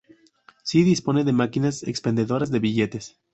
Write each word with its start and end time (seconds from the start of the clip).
Sí 0.63 0.81
dispone 0.81 1.23
de 1.25 1.31
máquinas 1.31 1.83
expendedoras 1.83 2.49
de 2.49 2.57
billetes. 2.57 3.19